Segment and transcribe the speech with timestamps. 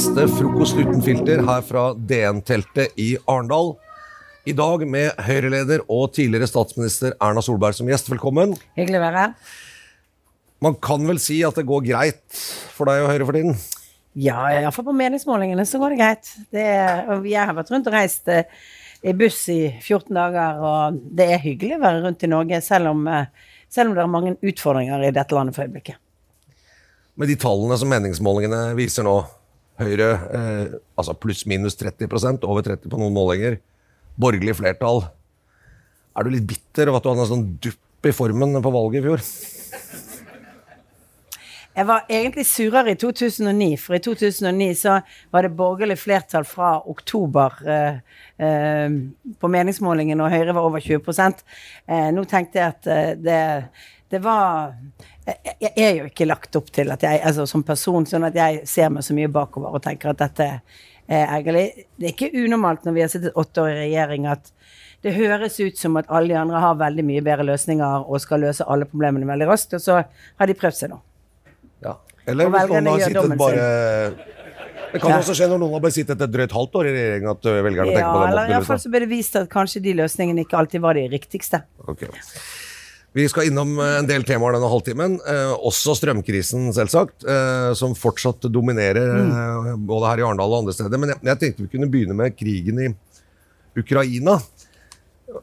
[0.00, 3.74] Siste frokost uten filter her fra DN-teltet i Arendal.
[4.48, 8.06] I dag med Høyre-leder og tidligere statsminister Erna Solberg som gjest.
[8.08, 8.54] Velkommen.
[8.78, 9.34] Hyggelig å være her.
[10.64, 12.22] Man kan vel si at det går greit
[12.72, 13.58] for deg og Høyre for tiden?
[14.16, 16.30] Ja, iallfall på meningsmålingene så går det greit.
[16.48, 18.62] Det er, jeg har vært rundt og reist eh,
[19.04, 22.94] i buss i 14 dager, og det er hyggelig å være rundt i Norge, selv
[22.94, 26.00] om, eh, selv om det er mange utfordringer i dette landet for øyeblikket.
[27.20, 29.18] Med de tallene som meningsmålingene viser nå,
[29.80, 33.58] Høyre eh, altså pluss-minus 30% over 30 på noen målinger,
[34.20, 35.06] borgerlig flertall.
[36.16, 39.00] Er du litt bitter over at du hadde en sånn dupp i formen på valget
[39.00, 39.24] i fjor?
[41.70, 44.96] Jeg var egentlig surere i 2009, for i 2009 så
[45.30, 48.00] var det borgerlig flertall fra oktober eh,
[48.42, 48.96] eh,
[49.40, 53.40] på meningsmålingen, og Høyre var over 20 eh, Nå tenkte jeg at eh, det,
[54.10, 54.74] det var
[55.60, 58.34] jeg, jeg er jo ikke lagt opp til at jeg, altså som person, sånn at
[58.38, 60.46] jeg ser meg så mye bakover og tenker at dette
[61.10, 61.86] er ergerlig.
[61.98, 64.52] Det er ikke unormalt når vi har sittet åtte år i regjering at
[65.02, 68.42] det høres ut som at alle de andre har veldig mye bedre løsninger og skal
[68.44, 70.98] løse alle problemene veldig raskt, og så har de prøvd seg nå.
[71.86, 71.94] Ja.
[72.28, 73.64] Eller hvis noen har sittet bare
[74.92, 75.18] Det kan Ja.
[75.22, 77.52] også skje når noen har bare sittet et drøyt halvt år i regjering at ø,
[77.62, 78.50] velgerne Ja, tenker på den eller måten.
[78.56, 78.80] iallfall liksom.
[78.82, 81.60] så ble det vist at kanskje de løsningene ikke alltid var de riktigste.
[81.86, 82.02] Ok.
[83.12, 85.16] Vi skal innom eh, en del temaer denne halvtimen.
[85.26, 90.76] Eh, også strømkrisen, selvsagt, eh, som fortsatt dominerer eh, både her i Arendal og andre
[90.76, 91.00] steder.
[91.00, 92.90] Men jeg, jeg tenkte vi kunne begynne med krigen i
[93.80, 94.38] Ukraina.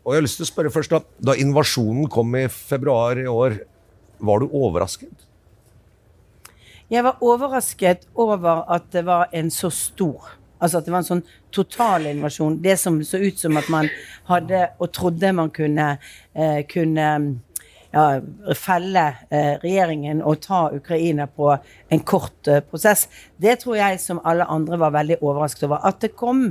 [0.04, 1.02] Og jeg har lyst til å spørre først Da,
[1.32, 3.62] da invasjonen kom i februar i år,
[4.20, 5.28] var du overrasket?
[6.88, 11.06] Jeg var overrasket over at det var en så stor Altså at det var en
[11.06, 12.56] sånn totalinvasjon.
[12.64, 13.90] Det som så ut som at man
[14.26, 15.98] hadde og trodde man kunne,
[16.34, 17.10] eh, kunne
[17.94, 18.20] ja,
[18.58, 23.08] felle eh, regjeringen og ta Ukraina på en kort eh, prosess.
[23.38, 25.84] Det tror jeg som alle andre var veldig overrasket over.
[25.88, 26.50] At det kom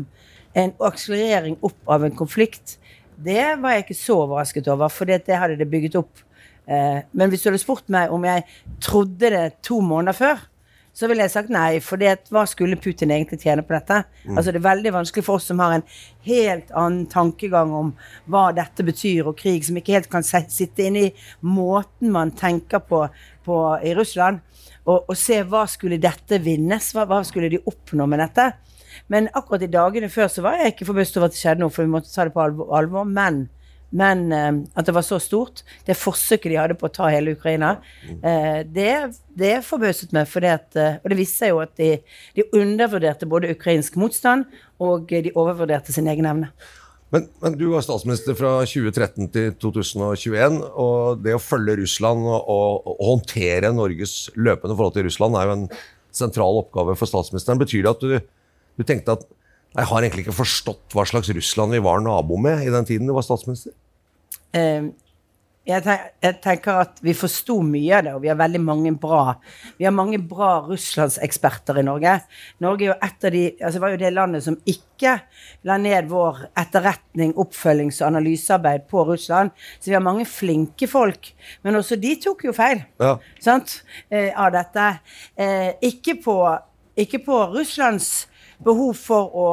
[0.57, 2.79] en akselerering opp av en konflikt,
[3.17, 6.21] det var jeg ikke så overrasket over, for det hadde det bygget opp.
[6.69, 8.45] Eh, men hvis du hadde spurt meg om jeg
[8.85, 10.43] trodde det to måneder før,
[10.97, 11.79] så ville jeg sagt nei.
[11.85, 12.01] For
[12.33, 14.03] hva skulle Putin egentlig tjene på dette?
[14.33, 15.87] Altså Det er veldig vanskelig for oss som har en
[16.25, 17.91] helt annen tankegang om
[18.33, 21.15] hva dette betyr, og krig, som ikke helt kan sitte inne i
[21.45, 23.05] måten man tenker på,
[23.45, 24.41] på i Russland,
[24.87, 28.53] og, og se hva skulle dette vinnes, hva, hva skulle de oppnå med dette?
[29.13, 31.75] Men akkurat i dagene før så var jeg ikke forbauset over at det skjedde noe,
[31.75, 32.73] for vi måtte ta det på alvor.
[32.79, 33.45] alvor men
[33.95, 37.37] men eh, at det var så stort, det forsøket de hadde på å ta hele
[37.37, 37.77] Ukraina,
[38.19, 38.95] eh, det,
[39.39, 40.27] det forbauset meg.
[40.31, 41.93] Fordi at, eh, og det viste seg jo at de,
[42.37, 44.49] de undervurderte både ukrainsk motstand
[44.83, 46.51] og de overvurderte sin egen evne.
[47.15, 52.49] Men, men du var statsminister fra 2013 til 2021, og det å følge Russland og,
[52.51, 55.69] og, og håndtere Norges løpende forhold til Russland er jo en
[56.17, 57.61] sentral oppgave for statsministeren.
[57.63, 58.17] Betyr det at du,
[58.81, 59.27] du tenkte at
[59.77, 63.07] jeg har egentlig ikke forstått hva slags Russland vi var nabo med i den tiden
[63.09, 63.73] du var statsminister?
[64.57, 64.87] Eh,
[65.67, 68.93] jeg, tenk, jeg tenker at vi forsto mye av det, og vi har veldig mange
[69.03, 69.35] bra
[69.81, 72.13] Vi har mange bra russlandseksperter i Norge.
[72.63, 75.17] Norge er jo et av de, altså var jo det landet som ikke
[75.67, 79.51] la ned vår etterretning, oppfølgings- og analysearbeid på Russland.
[79.81, 81.33] Så vi har mange flinke folk.
[81.67, 83.17] Men også de tok jo feil Ja.
[83.43, 84.87] sant, eh, av dette.
[85.37, 86.39] Eh, ikke, på,
[86.97, 88.29] ikke på Russlands
[88.65, 89.49] behov for å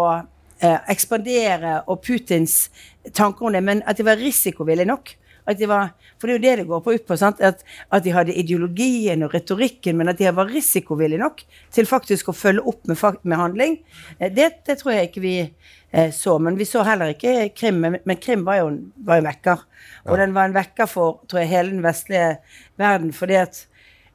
[0.64, 2.70] eh, ekspandere og Putins
[3.14, 5.16] tanker om det, men at de var risikovillige nok.
[5.44, 5.90] At de var,
[6.22, 7.18] for det er jo det det går på ut på.
[7.20, 7.42] Sant?
[7.44, 11.44] At, at de hadde ideologien og retorikken, men at de var risikovillige nok
[11.76, 13.76] til faktisk å følge opp med, med handling.
[14.20, 16.38] Eh, Det, det tror jeg ikke vi eh, så.
[16.40, 17.82] Men vi så heller ikke Krim.
[17.84, 18.72] Men, men Krim var jo,
[19.04, 19.68] var en vekker.
[20.08, 22.38] Og den var en vekker for tror jeg, hele den vestlige
[22.80, 23.12] verden.
[23.12, 23.66] fordi at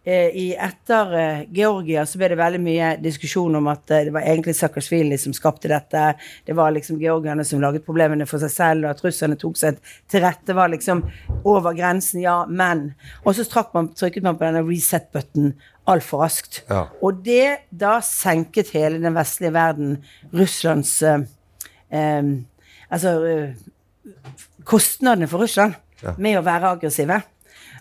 [0.08, 4.24] i etter eh, Georgia så ble det veldig mye diskusjon om at eh, det var
[4.24, 6.04] egentlig Saakashvili som skapte dette.
[6.46, 9.80] Det var liksom georgierne som laget problemene for seg selv, og at russerne tok seg
[10.08, 10.56] til rette.
[10.56, 11.02] var liksom
[11.44, 12.92] over grensen, ja, men.
[13.24, 15.52] Og så man, trykket man på denne reset-button
[15.88, 16.62] altfor raskt.
[16.70, 16.86] Ja.
[17.04, 19.98] Og det da senket hele den vestlige verden
[20.32, 21.26] Russlands eh,
[21.90, 22.22] eh,
[22.88, 23.50] Altså eh,
[24.64, 25.74] kostnadene for Russland
[26.16, 27.18] med å være aggressive.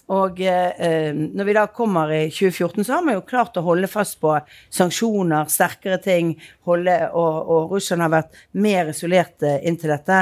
[0.07, 3.89] Og eh, når vi da kommer i 2014, så har man jo klart å holde
[3.92, 4.38] fast på
[4.71, 6.36] sanksjoner, sterkere ting,
[6.68, 10.21] holde, og, og Russland har vært mer isolert eh, inntil dette.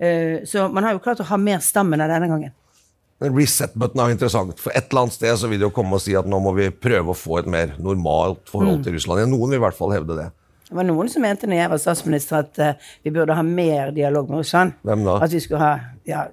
[0.00, 2.56] Eh, så man har jo klart å ha mer stammen av denne gangen.
[3.20, 5.96] Men Reset-button er jo interessant, for et eller annet sted så vil det jo komme
[5.96, 9.22] og si at nå må vi prøve å få et mer normalt forhold til Russland.
[9.24, 10.26] Ja, Noen vil i hvert fall hevde det.
[10.66, 13.92] Det var noen som mente når jeg var statsminister at uh, vi burde ha mer
[13.94, 14.74] dialog med Russland.
[14.84, 15.20] Hvem da?
[15.22, 15.74] At vi skulle ha
[16.08, 16.24] ja,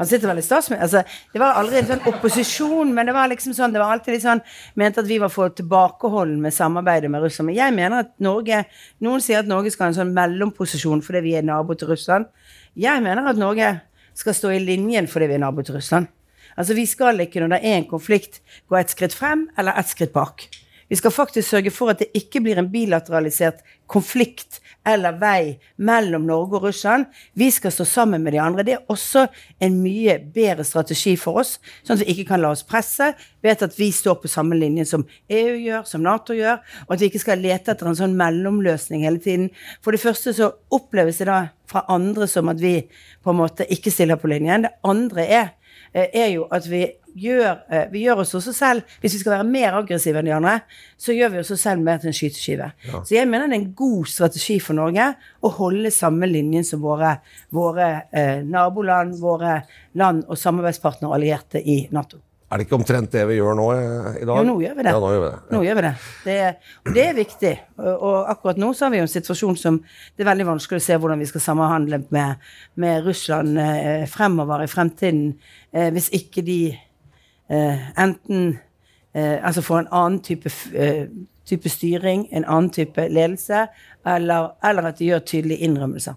[0.00, 3.30] Han sitter vel i statsminister altså, Det var aldri en sånn opposisjon, men det var
[3.30, 4.42] liksom sånn, det var alltid litt sånn
[4.80, 7.50] Mente at vi var for tilbakeholden med samarbeidet med Russland.
[7.50, 8.64] Men jeg mener at Norge
[9.04, 12.26] Noen sier at Norge skal ha en sånn mellomposisjon fordi vi er nabo til Russland.
[12.74, 13.70] Jeg mener at Norge
[14.18, 16.10] skal stå i linjen fordi vi er nabo til Russland.
[16.58, 19.90] Altså Vi skal ikke når det er en konflikt, gå et skritt frem eller et
[19.90, 20.46] skritt bak.
[20.88, 26.26] Vi skal faktisk sørge for at det ikke blir en bilateralisert konflikt eller vei mellom
[26.28, 27.06] Norge og Russland.
[27.32, 28.64] Vi skal stå sammen med de andre.
[28.64, 29.26] Det er også
[29.64, 33.12] en mye bedre strategi for oss, sånn at vi ikke kan la oss presse.
[33.44, 37.02] Vet at vi står på samme linje som EU gjør, som Nato gjør, og at
[37.02, 39.50] vi ikke skal lete etter en sånn mellomløsning hele tiden.
[39.84, 41.40] For det første så oppleves det da
[41.70, 42.76] fra andre som at vi
[43.24, 44.68] på en måte ikke stiller på linjen.
[44.68, 45.52] Det andre er
[45.94, 49.46] er jo at vi gjør, eh, vi gjør oss også selv Hvis vi skal være
[49.48, 50.56] mer aggressive enn de andre,
[50.98, 52.70] så gjør vi oss selv mer til en skyteskive.
[53.04, 55.12] Så jeg mener det er en god strategi for Norge
[55.44, 57.18] å holde samme linjen som våre,
[57.54, 59.60] våre eh, naboland, våre
[59.94, 62.23] land og samarbeidspartnere og allierte i Nato.
[62.54, 64.36] Er det ikke omtrent det vi gjør nå eh, i dag?
[64.38, 64.90] Jo, nå gjør vi det.
[64.94, 65.38] Ja, nå gjør vi det.
[65.50, 65.90] Nå gjør vi det.
[66.22, 66.52] Det er,
[66.94, 67.50] det er viktig.
[67.82, 70.84] Og, akkurat nå så har vi jo en situasjon som det er veldig vanskelig å
[70.84, 72.46] se hvordan vi skal samhandle med,
[72.78, 75.32] med Russland eh, fremover i fremtiden,
[75.74, 80.50] eh, hvis ikke de eh, enten eh, Altså får en annen type,
[81.50, 83.66] type styring, en annen type ledelse,
[84.06, 86.14] eller, eller at de gjør tydelige innrømmelser.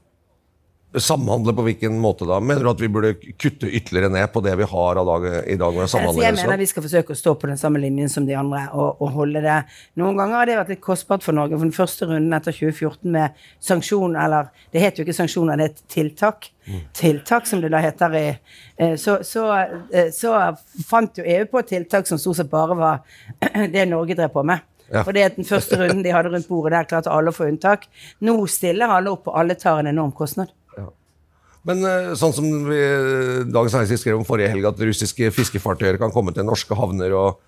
[0.96, 2.38] Samhandle på hvilken måte da?
[2.40, 5.58] Mener du at vi burde kutte ytterligere ned på det vi har av dag, i
[5.60, 6.24] dag med Altså, samhandling?
[6.24, 9.02] jeg mener vi skal forsøke å stå på den samme linjen som de andre og,
[9.04, 9.58] og holde det.
[10.00, 11.60] Noen ganger har det vært litt kostbart for Norge.
[11.60, 15.68] For den første runden etter 2014 med sanksjon, eller det het jo ikke sanksjoner, det
[15.68, 16.50] het tiltak.
[16.96, 19.44] Tiltak, som det da heter i eh, så, så,
[19.92, 20.34] eh, så
[20.88, 23.04] fant jo EU på tiltak som stort sett bare var
[23.76, 24.64] det Norge drev på med.
[24.88, 25.04] Ja.
[25.04, 27.50] For det er den første runden de hadde rundt bordet, der klarte alle å få
[27.52, 27.90] unntak.
[28.24, 30.54] Nå stiller alle opp, og alle tar en enorm kostnad.
[31.68, 32.80] Men eh, sånn som vi,
[33.52, 37.42] Dagens Næringsliv skrev om forrige helg, at russiske fiskefartøyer kan komme til norske havner og,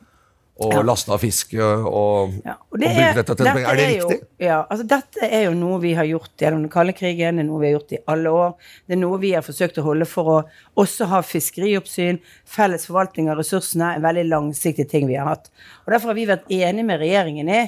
[0.60, 0.82] og Ja.
[0.84, 4.18] lasta fisk og, og, Ja, og bruke dette til dette Er det er riktig?
[4.44, 7.48] Ja, altså dette er jo noe vi har gjort gjennom den kalde krigen, det er
[7.48, 8.52] noe vi har gjort i alle år.
[8.86, 10.38] Det er noe vi har forsøkt å holde for å
[10.84, 15.48] også ha fiskerioppsyn, felles forvaltning av ressursene, en veldig langsiktig ting vi har hatt.
[15.88, 17.62] Og Derfor har vi vært enige med regjeringen i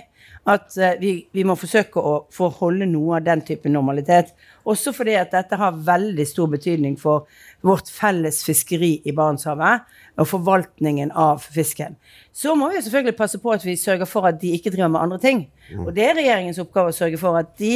[0.50, 4.32] at eh, vi, vi må forsøke å få holde noe av den type normalitet.
[4.66, 7.28] Også fordi at dette har veldig stor betydning for
[7.66, 9.86] vårt felles fiskeri i Barentshavet
[10.22, 11.98] og forvaltningen av fisken.
[12.34, 15.04] Så må vi selvfølgelig passe på at vi sørger for at de ikke driver med
[15.04, 15.46] andre ting.
[15.78, 17.76] Og det er regjeringens oppgave å sørge for at de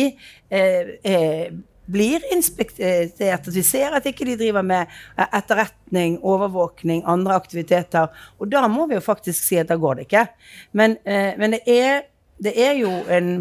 [0.50, 1.56] eh, eh,
[1.86, 8.10] blir inspektert, at vi ser at ikke de driver med eh, etterretning, overvåkning, andre aktiviteter.
[8.40, 10.26] Og da må vi jo faktisk si at da går det ikke.
[10.74, 12.06] Men, eh, men det, er,
[12.42, 13.34] det er jo en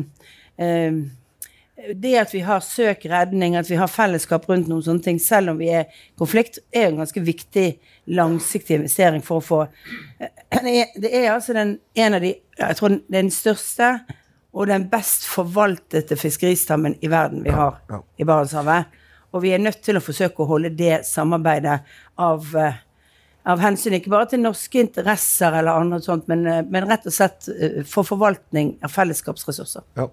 [0.60, 1.04] eh,
[1.94, 5.52] det at vi har søk redning, at vi har fellesskap rundt noen sånne ting, selv
[5.52, 7.66] om vi er konflikt, er en ganske viktig
[8.14, 9.62] langsiktig investering for å få
[10.64, 13.88] Det er, det er altså den, en av de Jeg tror den største
[14.54, 17.80] og den best forvaltede fiskeristammen i verden vi har
[18.22, 18.86] i Barentshavet.
[19.34, 21.80] Og vi er nødt til å forsøke å holde det samarbeidet
[22.22, 22.76] av eh,
[23.46, 27.12] av hensyn ikke bare til norske interesser eller andre sånt, men, eh, men rett og
[27.12, 29.84] slett eh, for forvaltning av fellesskapsressurser.
[30.00, 30.08] Ja.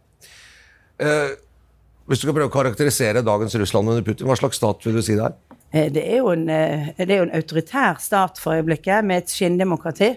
[0.99, 1.37] Eh,
[2.11, 5.03] hvis du kan prøve å karakterisere dagens Russland under Putin, hva slags stat vil du
[5.05, 5.37] si det er?
[5.71, 9.31] Eh, Det er, jo en, det er jo en autoritær stat for øyeblikket, med et
[9.31, 10.11] skinndemokrati.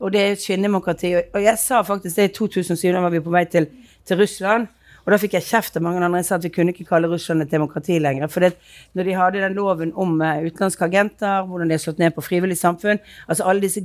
[0.00, 1.14] Og det er et skinndemokrati.
[1.34, 3.66] Og jeg sa faktisk det i 2007, da var vi på vei til,
[4.04, 4.68] til Russland.
[5.04, 6.22] Og da fikk jeg kjeft av mange andre.
[6.22, 8.30] Jeg sa at vi kunne ikke kalle Russland et demokrati lenger.
[8.32, 8.54] For det,
[8.94, 12.24] når de hadde den loven om eh, utenlandske agenter, hvordan de har slått ned på
[12.24, 13.82] frivillig samfunn Altså alle disse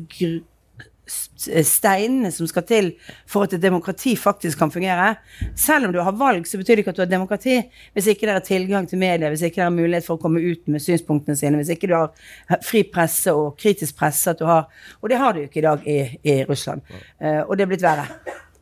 [1.06, 2.88] steinene som skal til
[3.30, 5.16] for at et demokrati faktisk kan fungere.
[5.56, 7.60] Selv om du har valg, så betyr det ikke at du har demokrati.
[7.94, 10.42] Hvis ikke det er tilgang til media, hvis ikke det er mulighet for å komme
[10.42, 14.48] ut med synspunktene sine, hvis ikke du har fri presse og kritisk presse at du
[14.50, 14.66] har
[15.02, 16.82] Og det har du jo ikke i dag i, i Russland.
[17.22, 18.08] Eh, og det er blitt verre.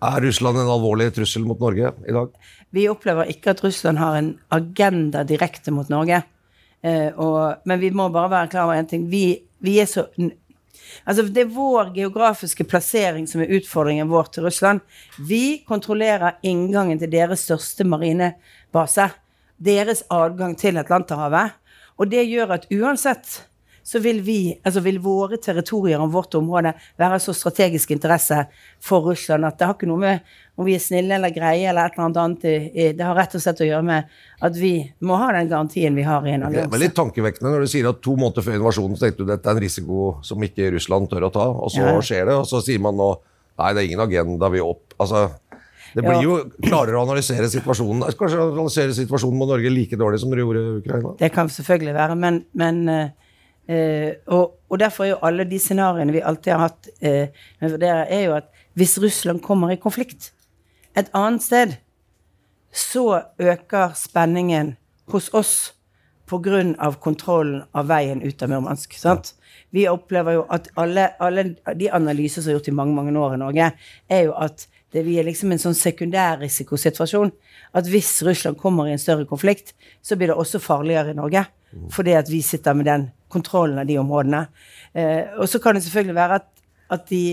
[0.03, 2.31] Er Russland en alvorlig trussel mot Norge i dag?
[2.75, 6.19] Vi opplever ikke at Russland har en agenda direkte mot Norge.
[6.83, 9.05] Eh, og, men vi må bare være klar over en ting.
[9.11, 9.27] Vi,
[9.63, 10.09] vi er så
[11.07, 14.83] Altså, det er vår geografiske plassering som er utfordringen vår til Russland.
[15.17, 19.07] Vi kontrollerer inngangen til deres største marinebase.
[19.57, 21.55] Deres adgang til Atlanterhavet.
[21.97, 23.39] Og det gjør at uansett
[23.83, 28.37] så vil vi, altså vil våre territorier og vårt område være så strategisk interesse
[28.83, 31.89] for Russland at det har ikke noe med om vi er snille eller greie eller
[31.89, 32.45] et eller annet
[32.97, 34.11] Det har rett og slett å gjøre med
[34.47, 34.71] at vi
[35.03, 37.89] må ha den garantien vi har i en Det er litt tankevekkende når du sier
[37.89, 41.27] at to måneder før invasjonen tenkte du dette er en risiko som ikke Russland tør
[41.27, 41.97] å ta, og så Ja.
[41.99, 43.09] skjer det, og så sier man nå
[43.59, 45.25] nei, det er ingen agenda, vi opp Altså,
[45.93, 50.29] det blir jo klarere å analysere situasjonen Kanskje analysere situasjonen med Norge like dårlig som
[50.31, 51.15] dere gjorde i Ukraina?
[51.19, 53.11] Det kan selvfølgelig være, men, men
[53.67, 58.07] eh, og, og derfor er jo alle de scenarioene vi alltid har hatt, eh, vurderer,
[58.09, 60.31] er jo at hvis Russland kommer i konflikt
[60.97, 61.77] et annet sted,
[62.73, 64.75] så øker spenningen
[65.13, 65.73] hos oss
[66.29, 66.91] pga.
[66.99, 68.93] kontrollen av veien ut av Murmansk.
[68.97, 69.33] Sant?
[69.69, 73.35] Vi opplever jo at alle, alle de analyser som er gjort i mange mange år
[73.35, 73.71] i Norge,
[74.09, 77.31] er jo at det, vi er liksom en sånn sekundærrisikosituasjon.
[77.73, 81.45] At hvis Russland kommer i en større konflikt, så blir det også farligere i Norge.
[81.91, 84.45] Fordi at vi sitter med den kontrollen av de områdene.
[84.93, 86.49] Eh, og så kan det selvfølgelig være at,
[86.93, 87.23] at de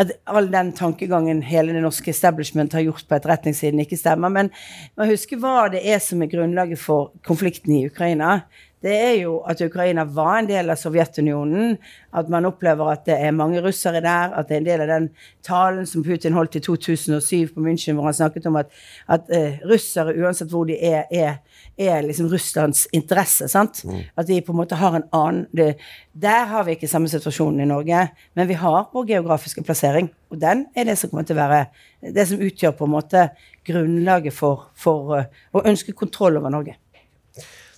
[0.00, 4.32] at all den tankegangen hele det norske establishment har gjort på etterretningssiden, ikke stemmer.
[4.32, 4.50] Men
[4.96, 8.40] man husker hva det er som er grunnlaget for konflikten i Ukraina.
[8.82, 11.76] Det er jo at Ukraina var en del av Sovjetunionen,
[12.18, 14.90] at man opplever at det er mange russere der, at det er en del av
[14.90, 15.06] den
[15.46, 18.72] talen som Putin holdt i 2007 på München, hvor han snakket om at,
[19.06, 21.38] at uh, russere, uansett hvor de er, er,
[21.78, 23.48] er liksom Russlands interesse.
[23.48, 23.84] sant?
[24.18, 25.76] At de på en måte har en annen det,
[26.12, 30.10] Der har vi ikke samme situasjonen i Norge, men vi har vår geografiske plassering.
[30.30, 31.64] Og den er det som kommer til å være
[32.12, 33.28] det som utgjør på en måte
[33.64, 36.80] grunnlaget for, for uh, å ønske kontroll over Norge.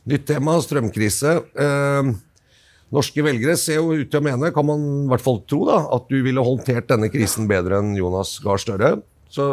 [0.04, 1.38] Nytt tema, strømkrise.
[1.56, 2.12] Eh,
[2.92, 5.80] norske velgere ser jo ut til å mene, kan man i hvert fall tro, da,
[5.96, 8.98] at du ville håndtert denne krisen bedre enn Jonas Gahr Støre.
[9.34, 9.44] Så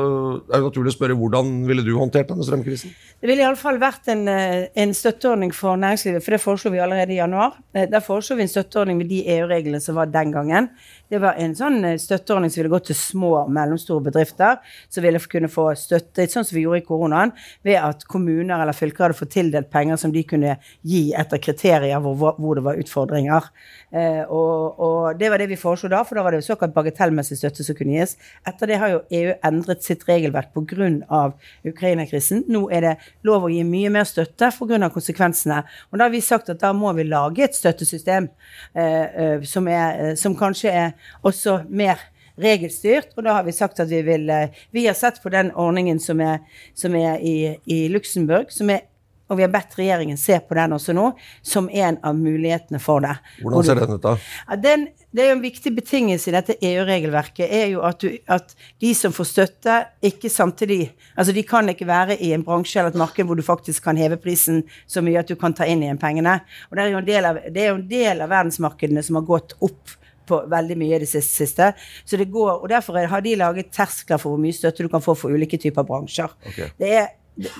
[0.46, 2.92] det er jo naturlig å spørre hvordan ville du håndtert denne strømkrisen?
[3.18, 7.16] Det ville iallfall vært en, eh, en støtteordning for næringslivet, for det foreslo vi allerede
[7.16, 7.56] i januar.
[7.74, 10.70] Eh, Der foreslo vi en støtteordning med de EU-reglene som var den gangen.
[11.12, 15.04] Det var en sånn eh, støtteordning som ville gått til små og mellomstore bedrifter, som
[15.04, 17.34] ville kunne få støtte, sånn som vi gjorde i koronaen,
[17.68, 20.56] ved at kommuner eller fylker hadde fått tildelt penger som de kunne
[20.88, 23.50] gi etter kriterier hvor, hvor det var utfordringer.
[23.92, 27.42] Eh, og, og det var det vi foreslo da, for da var det såkalt bagatellmessig
[27.42, 28.16] støtte som kunne gis.
[28.48, 31.22] Etter det har jo EU endret sitt regelverk pga.
[31.68, 32.46] Ukraina-krisen.
[32.52, 32.96] Nå er det
[33.28, 34.88] lov å gi mye mer støtte pga.
[34.96, 35.62] konsekvensene.
[35.92, 38.30] Og da har vi sagt at da må vi lage et støttesystem
[38.74, 42.02] eh, eh, som, er, eh, som kanskje er også mer
[42.42, 45.52] regelstyrt, og da har vi sagt at vi vil eh, Vi har sett på den
[45.52, 46.40] ordningen som er,
[46.74, 48.88] som er i, i Luxembourg, som er
[49.32, 51.06] og vi har bedt regjeringen se på den også nå,
[51.42, 53.14] som en av mulighetene for det.
[53.40, 54.18] Hvordan ser den ut, da?
[54.50, 54.84] Ja, den,
[55.16, 58.52] det er jo en viktig betingelse i dette EU-regelverket, er jo at, du, at,
[58.84, 59.78] de som får støtte,
[60.12, 60.82] ikke samtidig
[61.16, 64.00] Altså, de kan ikke være i en bransje eller et marked hvor du faktisk kan
[64.00, 66.40] heve prisen så mye at du kan ta inn igjen pengene.
[66.70, 69.20] Og det er jo en del av, det er jo en del av verdensmarkedene som
[69.20, 69.96] har gått opp
[70.32, 71.72] på veldig mye i det siste.
[72.06, 75.04] Så det går, og Derfor har de laget terskler for hvor mye støtte du kan
[75.04, 76.32] få for ulike typer bransjer.
[76.52, 76.72] Okay.
[76.80, 77.10] Det er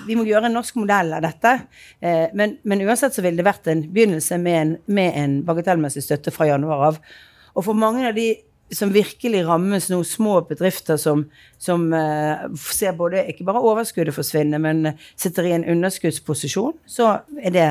[0.06, 1.52] vi må gjøre en norsk modell av dette.
[2.04, 6.04] Eh, men, men, uansett så ville det vært en begynnelse med en, med en bagatellmessig
[6.04, 6.98] støtte fra januar av.
[7.56, 8.30] Og for mange av de
[8.72, 11.26] som virkelig rammes nå, små bedrifter som,
[11.60, 17.52] som uh, ser både ikke bare overskuddet forsvinne, men sitter i en underskuddsposisjon, så er
[17.52, 17.66] det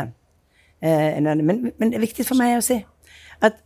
[0.85, 2.77] uh, men, men, det er viktig for meg å si
[3.41, 3.57] at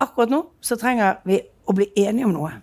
[0.00, 2.56] akkurat nå så trenger vi å bli enige om noe.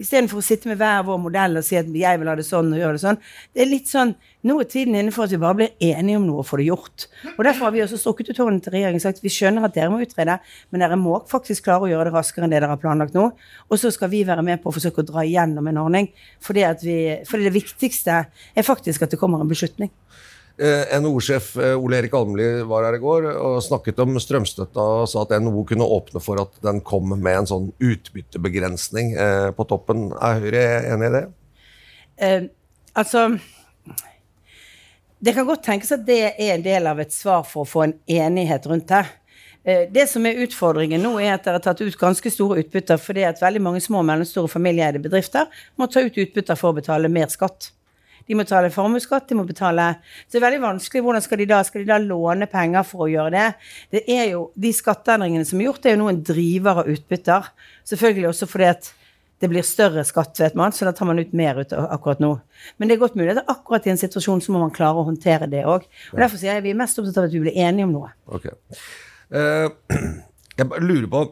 [0.00, 2.70] Istedenfor å sitte med hver vår modell og si at jeg vil ha det sånn
[2.72, 3.18] og gjøre det sånn.
[3.52, 4.16] Det er litt sånn,
[4.48, 6.68] Nå er tiden inne for at vi bare blir enige om noe og får det
[6.70, 7.04] gjort.
[7.34, 9.74] Og Derfor har vi også strukket ut hånden til regjeringen og sagt vi skjønner at
[9.74, 10.38] dere må utrede,
[10.72, 13.26] men dere må faktisk klare å gjøre det raskere enn det dere har planlagt nå.
[13.68, 16.08] Og så skal vi være med på å forsøke å dra igjennom en ordning.
[16.40, 16.96] Fordi, vi,
[17.28, 19.92] fordi det viktigste er faktisk at det kommer en beslutning.
[20.60, 25.06] Eh, NHO-sjef eh, Ole Erik Almli var her i går og snakket om strømstøtta og
[25.08, 29.66] sa at NHO kunne åpne for at den kom med en sånn utbyttebegrensning eh, på
[29.70, 30.10] toppen.
[30.20, 31.22] Er Høyre enig i det?
[32.20, 32.44] Eh,
[32.92, 33.24] altså
[35.16, 37.86] Det kan godt tenkes at det er en del av et svar for å få
[37.86, 39.04] en enighet rundt det.
[39.92, 43.26] Det som er utfordringen nå, er at dere har tatt ut ganske store utbytter fordi
[43.28, 47.12] at veldig mange små og mellomstore familieeide bedrifter må ta ut utbytter for å betale
[47.12, 47.68] mer skatt.
[48.30, 49.88] De må betale formuesskatt, de må betale
[50.22, 51.02] Så det er veldig vanskelig.
[51.02, 53.48] Hvordan skal de da Skal de da låne penger for å gjøre det?
[53.96, 56.90] Det er jo De skatteendringene som er gjort, det er jo nå en driver av
[56.92, 57.50] utbytter.
[57.90, 58.92] Selvfølgelig også fordi at
[59.40, 62.34] det blir større skatt, vet man, så da tar man ut mer ut akkurat nå.
[62.76, 65.06] Men det er godt mulig at akkurat i en situasjon så må man klare å
[65.08, 65.86] håndtere det òg.
[66.12, 68.12] Og derfor sier jeg vi er mest opptatt av at vi blir enige om noe.
[68.36, 68.52] Okay.
[69.32, 69.72] Uh,
[70.60, 71.24] jeg lurer på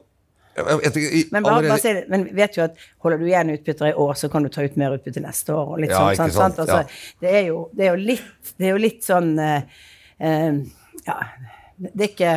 [0.64, 4.46] men, bare, bare men vet jo at holder du igjen utbytter i år, så kan
[4.46, 5.74] du ta ut mer utbytte neste år.
[5.76, 6.58] og litt ja, sånn, sant?
[6.58, 6.64] sant?
[6.64, 7.20] Altså, ja.
[7.22, 9.86] det, er jo, det, er jo, litt, det er jo litt sånn uh,
[10.24, 10.58] uh,
[11.06, 11.20] Ja,
[11.78, 12.34] det er ikke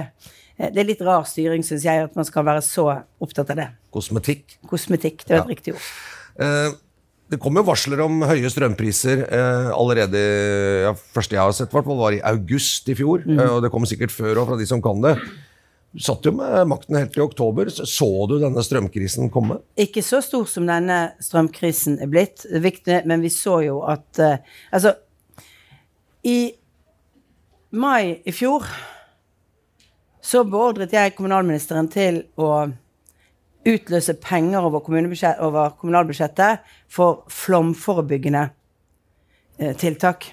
[0.61, 2.85] det er litt rar styring, syns jeg, at man skal være så
[3.23, 3.67] opptatt av det.
[3.93, 4.59] Kosmetikk.
[4.69, 5.55] Kosmetikk, Det var et ja.
[5.55, 5.87] riktig ord.
[6.45, 6.75] Eh,
[7.31, 10.21] det kom jo varsler om høye strømpriser eh, allerede
[10.85, 13.23] ja, første jeg har sett, var i august i fjor.
[13.25, 13.39] Mm.
[13.39, 15.15] Eh, og det kommer sikkert før òg, fra de som kan det.
[15.91, 17.67] Du satt jo med makten helt til oktober.
[17.67, 19.59] Så du denne strømkrisen komme?
[19.79, 24.37] Ikke så stor som denne strømkrisen er blitt, viktig, men vi så jo at uh,
[24.71, 24.95] Altså,
[26.23, 26.53] i
[27.71, 28.67] mai i fjor
[30.21, 32.69] så beordret jeg kommunalministeren til å
[33.67, 34.85] utløse penger over,
[35.43, 38.45] over kommunalbudsjettet for flomforebyggende
[39.59, 40.29] uh, tiltak.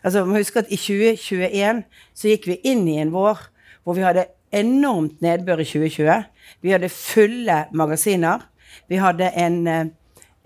[0.00, 1.84] Altså, man huske at I 2021
[2.16, 3.50] så gikk vi inn i en vår
[3.84, 6.24] hvor vi hadde enormt nedbør i 2020.
[6.62, 8.46] Vi hadde fulle magasiner.
[8.88, 9.86] Vi hadde en, eh,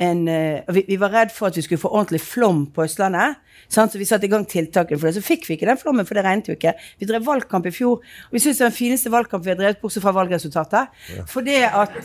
[0.03, 3.39] en eh, vi, vi, var redd for at vi skulle få ordentlig flom på Østlandet.
[3.73, 3.95] Sant?
[3.95, 5.17] Så vi satte i gang tiltakene for det.
[5.19, 6.75] Så fikk vi ikke den flommen, for det regnet jo ikke.
[7.01, 9.61] Vi drev valgkamp i fjor, og vi syntes det var den fineste valgkamp vi har
[9.61, 11.01] drevet, bortsett fra valgresultatet.
[11.17, 11.27] Ja.
[11.31, 11.99] Fordi at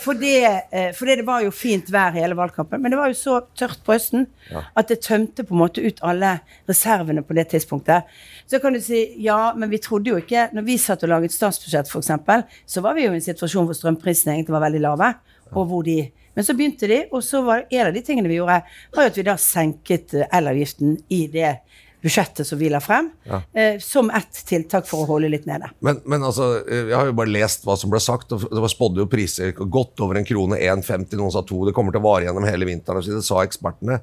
[0.00, 3.40] fordi, uh, fordi, det var jo fint vær hele valgkampen, men det var jo så
[3.58, 4.62] tørt på høsten ja.
[4.78, 6.36] at det tømte på en måte ut alle
[6.70, 8.08] reservene på det tidspunktet.
[8.50, 11.34] Så kan du si ja, men vi trodde jo ikke Når vi satt og laget
[11.34, 15.12] statsbudsjett, f.eks., så var vi jo i en situasjon hvor strømprisene egentlig var veldig lave,
[15.50, 15.98] og hvor de
[16.34, 18.60] men så begynte de, og så var en av de tingene vi gjorde,
[18.94, 21.56] var jo at vi da senket eh, elavgiften i det
[22.00, 23.42] budsjettet som vi la frem, ja.
[23.52, 25.68] eh, som ett tiltak for å holde litt nede.
[25.84, 28.62] Men, men, altså, eh, jeg har jo bare lest hva som ble sagt, og det
[28.64, 31.60] var spådde jo priser godt over en krone, 1,50, noen sa to.
[31.68, 34.00] Det kommer til å vare gjennom hele vinteren, det sa ekspertene.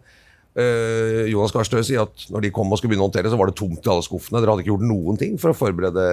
[0.57, 3.51] Eh, Jonas Gahr sier at når de kom og skulle begynne å håndtere, så var
[3.51, 4.41] det tomt i alle skuffene.
[4.41, 6.05] Dere hadde ikke gjort noen ting for å forberede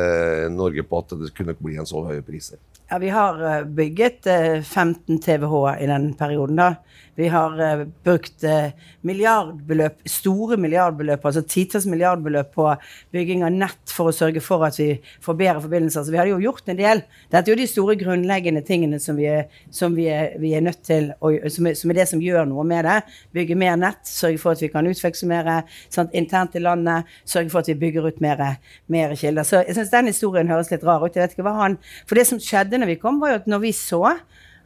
[0.52, 2.60] Norge på at det kunne bli en så høy priser?
[2.90, 6.68] Ja, vi har eh, bygget 15 eh, TWh i den perioden, da.
[7.16, 8.72] Vi har uh, brukt uh,
[9.06, 12.66] milliardbeløp, store milliardbeløp, altså titalls milliardbeløp på
[13.14, 14.88] bygging av nett for å sørge for at vi
[15.24, 16.06] får bedre forbindelser.
[16.06, 17.04] Så vi hadde jo gjort en del.
[17.30, 20.64] Dette er jo de store grunnleggende tingene som vi er, som vi er, vi er
[20.66, 22.98] nødt til, å, som, er, som, er, det som gjør noe med det.
[23.36, 25.52] Bygge mer nett, sørge for at vi kan utveksle mer
[25.86, 28.42] sant, internt i landet, sørge for at vi bygger ut mer,
[28.90, 29.46] mer kilder.
[29.46, 31.14] Så jeg syns den historien høres litt rar ut.
[31.14, 33.48] Jeg vet ikke hva han For det som skjedde når vi kom, var jo at
[33.50, 34.02] når vi så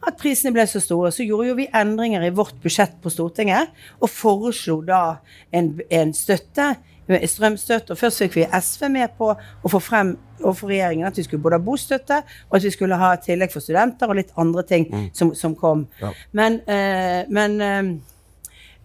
[0.06, 3.72] at prisene ble så store, så gjorde jo vi endringer i vårt budsjett på Stortinget,
[3.98, 5.18] og foreslo da
[5.54, 6.74] en, en støtte
[7.08, 7.92] strømstøtte.
[7.92, 11.42] Og først fikk vi SV med på å få frem overfor regjeringen at vi skulle
[11.42, 14.86] både ha bostøtte, og at vi skulle ha tillegg for studenter og litt andre ting
[15.16, 15.86] som, som kom.
[16.02, 16.12] Ja.
[16.36, 17.92] Men, eh, men eh,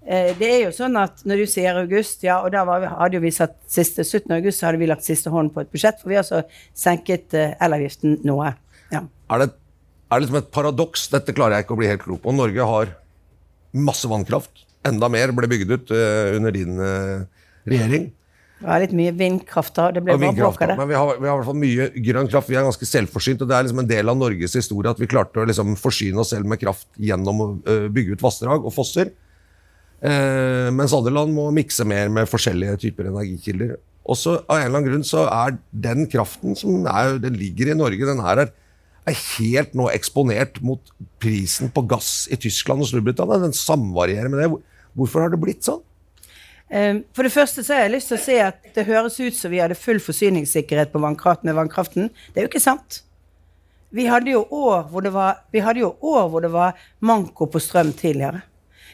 [0.05, 2.91] eh, det er jo sånn at når du sier august, ja, og da var vi,
[2.93, 4.31] hadde vi satt siste 17.
[4.39, 7.35] august, så hadde vi lagt siste hånd på et budsjett, for vi har altså senket
[7.37, 8.55] elavgiften noe.
[8.93, 9.05] Ja.
[9.33, 9.53] Er det,
[10.13, 11.07] er det liksom et paradoks?
[11.13, 12.33] Dette klarer jeg ikke å bli helt klok på.
[12.35, 12.91] Norge har
[13.73, 14.65] masse vannkraft.
[14.85, 17.23] Enda mer ble bygd ut uh, under din uh,
[17.69, 18.11] regjering.
[18.63, 20.75] Det var litt mye vindkraft da, det ble ja, bare det.
[20.79, 22.47] Men vi har, vi har i hvert fall mye grønn kraft.
[22.47, 25.09] Vi er ganske selvforsynt, og det er liksom en del av Norges historie at vi
[25.11, 28.71] klarte å liksom forsyne oss selv med kraft gjennom å øh, bygge ut vassdrag og
[28.71, 29.11] fosser.
[30.03, 33.75] Eh, mens andre land må mikse mer med forskjellige typer energikilder.
[34.03, 37.77] Også av en eller annen grunn så er den kraften som er, den ligger i
[37.79, 38.55] Norge, den her er,
[39.11, 43.41] er helt nå eksponert mot prisen på gass i Tyskland og Storbritannia.
[43.43, 44.51] Den samvarierer med det.
[44.97, 45.81] Hvorfor har det blitt sånn?
[46.69, 49.35] Eh, For det første så har jeg lyst til å si at det høres ut
[49.37, 52.09] som vi hadde full forsyningssikkerhet vannkraft med vannkraften.
[52.31, 53.01] Det er jo ikke sant.
[53.93, 58.41] Vi hadde jo år hvor det var, var manko på strøm tidligere.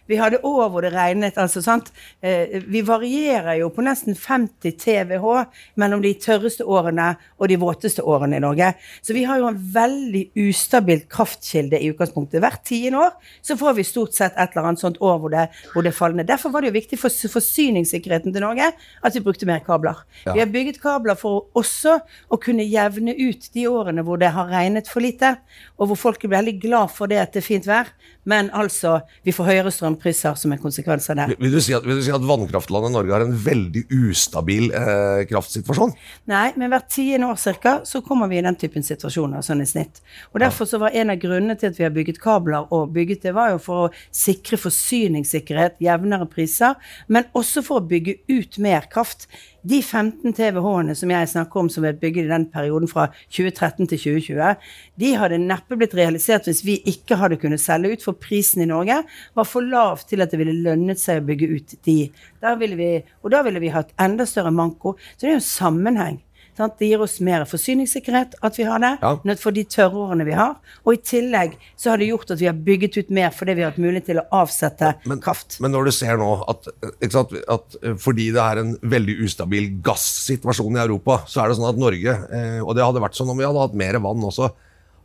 [0.09, 1.37] Vi hadde år hvor det regnet.
[1.37, 1.91] altså sant?
[2.21, 5.43] Eh, vi varierer jo på nesten 50 TWh
[5.79, 8.71] mellom de tørreste årene og de våteste årene i Norge.
[9.05, 12.41] Så vi har jo en veldig ustabil kraftkilde i utgangspunktet.
[12.41, 13.13] Hvert tiende år
[13.45, 16.21] så får vi stort sett et eller annet sånt år hvor det, hvor det faller
[16.21, 16.29] ned.
[16.31, 20.01] Derfor var det jo viktig for forsyningssikkerheten til Norge at vi brukte mer kabler.
[20.25, 20.33] Ja.
[20.33, 24.49] Vi har bygget kabler for også å kunne jevne ut de årene hvor det har
[24.49, 25.35] regnet for lite,
[25.77, 27.93] og hvor folk er veldig glad for det at det er fint vær,
[28.29, 31.35] men altså vi får høyere strømpriser som en konsekvens av det.
[31.39, 35.25] Vil du si at, vil du si at vannkraftlandet Norge har en veldig ustabil eh,
[35.29, 35.93] kraftsituasjon?
[36.29, 39.67] Nei, men hvert tiende år cirka, så kommer vi i den typen situasjoner, sånn i
[39.67, 40.01] snitt.
[40.33, 43.27] Og derfor så var en av grunnene til at vi har bygget kabler, og bygget
[43.27, 48.59] det, var jo for å sikre forsyningssikkerhet, jevnere priser, men også for å bygge ut
[48.63, 49.29] mer kraft.
[49.67, 53.89] De 15 TWh-ene som jeg snakker om som ble bygget i den perioden fra 2013
[53.91, 54.69] til 2020,
[55.03, 58.69] de hadde neppe blitt realisert hvis vi ikke hadde kunnet selge ut, for prisen i
[58.69, 59.01] Norge
[59.35, 61.99] var for lav til at det ville lønnet seg å bygge ut de.
[62.39, 64.95] Da vi, og da ville vi hatt enda større manko.
[65.15, 66.23] Så det er jo en sammenheng.
[66.59, 66.75] Sant?
[66.79, 69.13] Det gir oss mer forsyningssikkerhet at vi har det, Ja.
[69.31, 70.57] at for de tørre årene vi har.
[70.85, 73.63] Og i tillegg så har det gjort at vi har bygget ut mer fordi vi
[73.63, 74.91] har hatt mulighet til å avsette
[75.23, 75.59] kraft.
[75.63, 76.67] Men når du ser nå at,
[77.11, 81.59] sant, at eh, fordi det er en veldig ustabil gassituasjon i Europa, så er det
[81.61, 84.27] sånn at Norge, eh, og det hadde vært sånn om vi hadde hatt mer vann
[84.27, 84.51] også,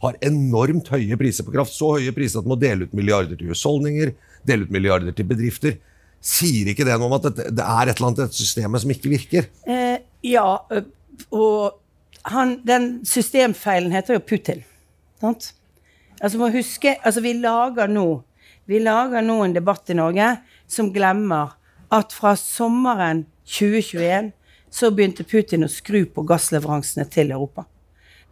[0.05, 1.73] har enormt høye priser på kraft.
[1.73, 4.13] Så høye priser at man må dele ut milliarder til husholdninger,
[4.45, 5.79] dele ut milliarder til bedrifter.
[6.25, 8.93] Sier ikke det noe om at det, det er et eller annet i systemet som
[8.93, 9.49] ikke virker?
[9.69, 10.47] Eh, ja,
[11.31, 11.81] og
[12.31, 14.63] han, den systemfeilen heter jo Putin.
[15.21, 15.53] Sant?
[16.21, 18.23] Altså må huske, altså vi lager nå
[18.65, 20.31] Vi lager nå en debatt i Norge
[20.71, 21.53] som glemmer
[21.93, 24.31] at fra sommeren 2021
[24.73, 27.67] så begynte Putin å skru på gassleveransene til Europa.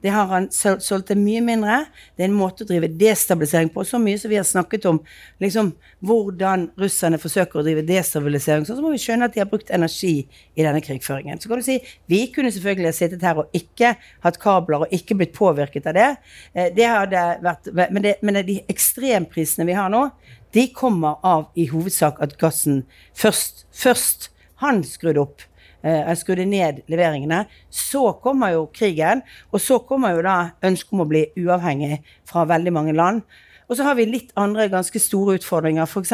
[0.02, 1.78] Det har han solgt til mye mindre.
[2.16, 3.84] Det er en måte å drive destabilisering på.
[3.86, 4.98] Så mye som vi har snakket om
[5.42, 9.70] liksom, hvordan russerne forsøker å drive destabilisering, så må vi skjønne at de har brukt
[9.74, 11.38] energi i denne krigføringen.
[11.38, 11.78] Så kan du si
[12.10, 13.94] vi kunne selvfølgelig ha sittet her og ikke
[14.26, 16.10] hatt kabler og ikke blitt påvirket av det.
[16.54, 20.08] Eh, Det hadde vært, men, det, men de ekstremprisene vi har nå,
[20.52, 22.82] de kommer av i hovedsak at gassen
[23.16, 24.30] først, først
[24.62, 25.46] han skrudde opp
[25.82, 27.44] jeg skrudde ned leveringene.
[27.70, 32.46] Så kommer jo krigen, og så kommer jo da ønsket om å bli uavhengig fra
[32.48, 33.24] veldig mange land.
[33.72, 35.86] Og så har vi litt andre ganske store utfordringer.
[35.88, 36.12] F.eks.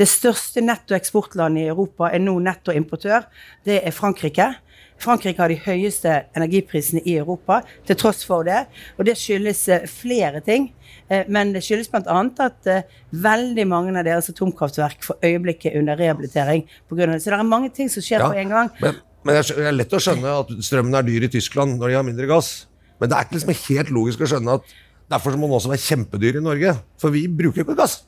[0.00, 3.28] det største nettoeksportlandet i Europa er nå nettoimportør.
[3.64, 4.48] Det er Frankrike.
[5.00, 8.66] Frankrike har de høyeste energiprisene i Europa, til tross for det.
[8.98, 10.70] Og det skyldes eh, flere ting.
[11.08, 12.18] Eh, Men det skyldes bl.a.
[12.44, 12.82] at eh,
[13.12, 17.06] veldig mange av deres atomkraftverk for øyeblikket er under rehabilitering pga.
[17.14, 17.22] det.
[17.22, 18.70] Så det er mange ting som skjer Ja, på en gang.
[18.82, 21.98] Men, men det er lett å skjønne at strømmen er dyr i Tyskland når de
[22.00, 22.66] har mindre gass.
[23.00, 24.76] Men det er ikke liksom helt logisk å skjønne at
[25.10, 26.76] derfor må den også være kjempedyr i Norge.
[27.00, 28.02] For vi bruker ikke gass.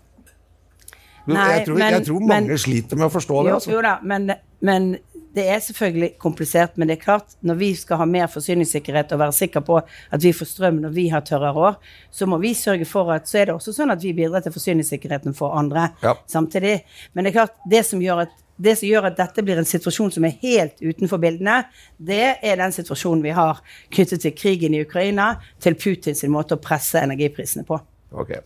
[1.22, 3.50] Nei, jeg, tror, men- jeg tror mange men- sliter med å forstå det.
[3.52, 3.70] Jo, Altså.
[3.70, 4.96] jo da, men, men
[5.34, 6.76] det er selvfølgelig komplisert.
[6.76, 10.22] Men det er klart, når vi skal ha mer forsyningssikkerhet og være sikre på at
[10.24, 11.78] vi får strøm når vi har tørre år,
[12.10, 14.52] så må vi sørge for at Så er det også sånn at vi bidrar til
[14.52, 16.14] forsyningssikkerheten for andre Ja.
[16.26, 16.84] samtidig.
[17.14, 18.28] Men det er klart, det som gjør at
[18.62, 21.64] det som gjør at dette blir en situasjon som er helt utenfor bildene,
[21.98, 26.60] det er den situasjonen vi har knyttet til krigen i Ukraina, til Putins måte å
[26.62, 27.80] presse energiprisene på.
[28.12, 28.36] Ok.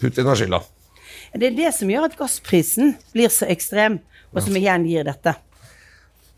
[0.00, 0.60] Putin har skylda.
[1.34, 3.98] Det er det som gjør at gassprisen blir så ekstrem,
[4.34, 5.34] og som igjen gir dette.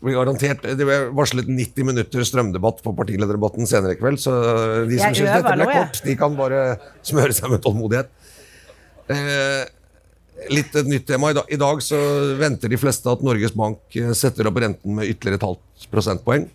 [0.05, 4.35] Vi garantert, Det ble varslet 90 minutter strømdebatt på partilederdebatten senere i kveld, så
[4.85, 6.61] de som syns dette ble kort, de kan bare
[7.01, 8.11] smøre seg med tålmodighet.
[9.09, 9.65] Eh,
[10.53, 11.31] Litt et nytt tema.
[11.31, 11.97] I dag, I dag så
[12.37, 16.45] venter de fleste at Norges Bank eh, setter opp renten med ytterligere et halvt prosentpoeng.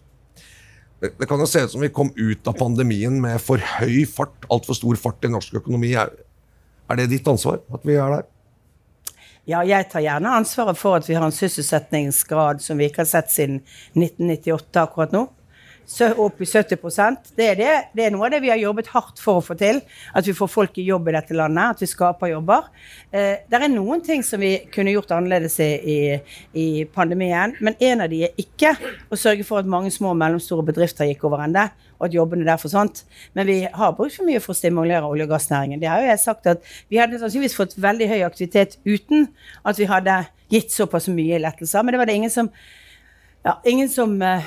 [1.02, 4.04] Det, det kan jo se ut som vi kom ut av pandemien med for høy
[4.06, 5.90] fart, altfor stor fart i norsk økonomi.
[5.98, 6.14] Er,
[6.86, 8.28] er det ditt ansvar at vi er der?
[9.44, 13.10] Ja, jeg tar gjerne ansvaret for at vi har en sysselsettingsgrad som vi ikke har
[13.10, 13.56] sett siden
[13.98, 15.24] 1998 akkurat nå
[16.16, 19.20] opp i 70% det er, det, det er noe av det vi har jobbet hardt
[19.22, 19.80] for å få til.
[20.16, 22.68] At vi får folk i jobb i dette landet, at vi skaper jobber.
[23.10, 25.98] Eh, det er noen ting som vi kunne gjort annerledes i,
[26.56, 28.74] i, pandemien, men en av de er ikke
[29.12, 31.68] å sørge for at mange små og mellomstore bedrifter gikk over ende,
[31.98, 33.04] og at jobbene der forsvant.
[33.38, 35.80] Men vi har brukt for mye for å stimulere olje- og gassnæringen.
[35.82, 39.28] Det har jo jeg sagt at Vi hadde sannsynligvis fått veldig høy aktivitet uten
[39.64, 42.50] at vi hadde gitt såpass mye lettelser, men det var det ingen som
[43.42, 44.44] ja, ingen som uh,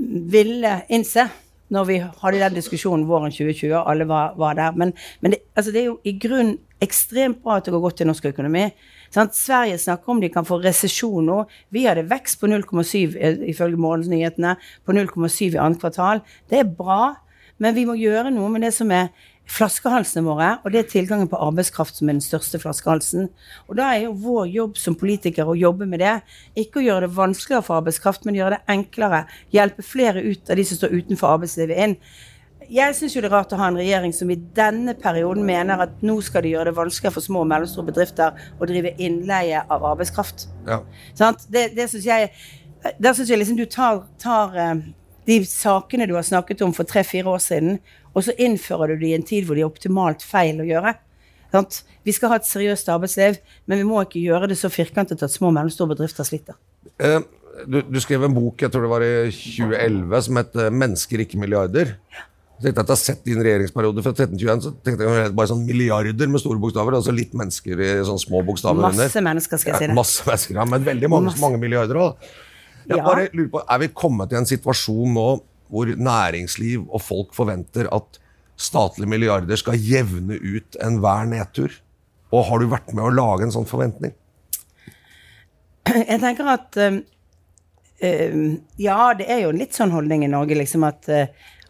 [0.00, 1.28] ville innse
[1.70, 4.74] når vi hadde den diskusjonen våren 2020, og alle var, var der.
[4.78, 8.02] Men, men det, altså det, er jo i grunn ekstremt bra at det går godt
[8.02, 8.64] i norsk økonomi.
[9.14, 9.36] Sant?
[9.38, 11.44] Sverige snakker om de kan få resesjon nå.
[11.74, 16.24] Vi hadde vekst på 0,7 eh, ifølge morgensnyhetene, på 0,7 i annet kvartal.
[16.50, 17.14] Det er bra,
[17.62, 19.12] men vi må gjøre noe med det som er
[19.50, 23.28] flaskehalsene våre, og det er tilgangen på arbeidskraft som er den største flaskehalsen.
[23.68, 26.16] Og da er jo vår jobb som politiker å jobbe med det.
[26.60, 29.24] Ikke å gjøre det vanskeligere for arbeidskraft, men gjøre det enklere.
[29.54, 31.96] Hjelpe flere ut av de som står utenfor arbeidslivet inn.
[32.70, 36.04] Jeg syns det er rart å ha en regjering som i denne perioden mener at
[36.06, 39.88] nå skal de gjøre det vanskeligere for små og mellomstore bedrifter å drive innleie av
[39.90, 40.46] arbeidskraft.
[40.68, 40.78] Ja.
[41.18, 42.30] Sånn, det, det syns jeg
[42.96, 44.78] Der syns jeg liksom du tar, tar eh,
[45.26, 47.76] de sakene du har snakket om for tre-fire år siden,
[48.14, 50.94] og så innfører du det i en tid hvor det er optimalt feil å gjøre.
[51.50, 51.82] Sant?
[52.06, 55.34] Vi skal ha et seriøst arbeidsliv, men vi må ikke gjøre det så firkantet at
[55.34, 56.58] små og mellomstore bedrifter sliter.
[57.02, 57.20] Uh,
[57.66, 61.24] du, du, skrev en bok jeg tror det var i 2011 som het eh, 'Mennesker,
[61.24, 61.96] ikke milliarder'.
[62.60, 65.62] Jeg tenkte at jeg har sett din regjeringsperiode fra 1321, så tenkte jeg bare sånn
[65.64, 69.24] milliarder med store bokstaver, altså litt mennesker i sånne små bokstaver masse under.
[69.30, 69.94] Mennesker, skal jeg si det.
[69.94, 72.26] Ja, masse mennesker, ja, Men veldig mange, mange milliarder òg.
[72.84, 73.04] Jeg ja.
[73.06, 75.26] bare lurer på, Er vi kommet i en situasjon nå
[75.70, 78.18] hvor næringsliv og folk forventer at
[78.60, 81.74] statlige milliarder skal jevne ut enhver nedtur?
[82.30, 84.14] Og har du vært med å lage en sånn forventning?
[85.90, 87.00] Jeg tenker at øh,
[88.78, 91.26] Ja, det er jo en litt sånn holdning i Norge, liksom at, uh,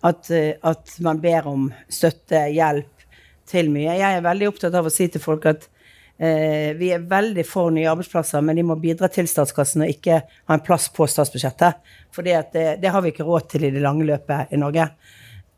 [0.06, 3.06] at, at man ber om støtte, hjelp
[3.50, 3.96] til mye.
[3.98, 5.79] Jeg er veldig opptatt av å si til folk at Eh,
[6.20, 10.56] vi er veldig for nye arbeidsplasser, men de må bidra til statskassen og ikke ha
[10.56, 11.78] en plass på statsbudsjettet.
[12.12, 14.90] For det, det, har vi ikke råd til i det lange løpet i Norge.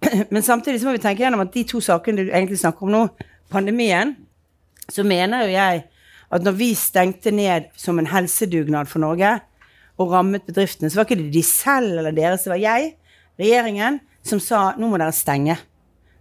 [0.35, 2.95] Men samtidig så må vi tenke gjennom at de to sakene du egentlig snakker om
[2.95, 3.03] nå,
[3.51, 4.15] pandemien,
[4.91, 5.83] så mener jo jeg
[6.33, 9.35] at når vi stengte ned som en helsedugnad for Norge
[10.01, 12.95] og rammet bedriftene, så var ikke det de selv eller deres, det var jeg,
[13.41, 15.59] regjeringen, som sa nå må dere stenge.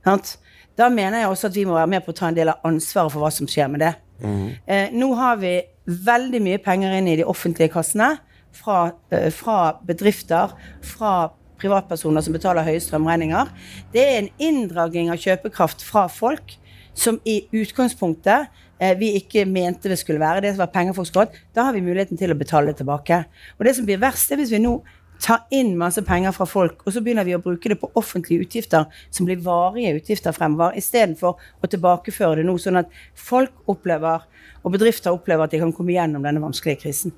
[0.04, 2.66] Da mener jeg også at vi må være med på å ta en del av
[2.68, 3.94] ansvaret for hva som skjer med det.
[4.22, 5.56] Eh, nå har vi
[5.86, 8.14] veldig mye penger inn i de offentlige kassene
[8.56, 11.32] fra, eh, fra bedrifter, fra
[11.62, 13.50] privatpersoner som betaler høye strømregninger.
[13.94, 16.58] Det er en inndragning av kjøpekraft fra folk
[16.94, 18.50] som i utgangspunktet
[18.82, 20.42] eh, vi ikke mente det skulle være.
[20.42, 21.38] Det som var penger folk skulle hatt.
[21.56, 23.24] Da har vi muligheten til å betale det tilbake.
[23.60, 24.80] Og det som blir verst, er hvis vi nå
[25.22, 28.46] ta inn masse penger fra folk, og så begynner vi å bruke det på offentlige
[28.46, 34.26] utgifter som blir varige utgifter fremover, istedenfor å tilbakeføre det nå, sånn at folk opplever,
[34.62, 37.14] og bedrifter opplever at de kan komme gjennom denne vanskelige krisen.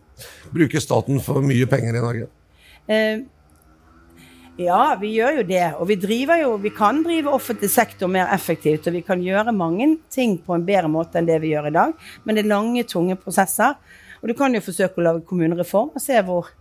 [0.51, 2.27] Bruker staten for mye penger i Norge?
[2.91, 3.23] Eh,
[4.61, 5.63] ja, vi gjør jo det.
[5.81, 9.55] Og vi driver jo Vi kan drive offentlig sektor mer effektivt, og vi kan gjøre
[9.55, 11.95] mange ting på en bedre måte enn det vi gjør i dag.
[12.23, 13.79] Men det er lange, tunge prosesser.
[14.21, 16.51] Og du kan jo forsøke å lage kommunereform og se hvor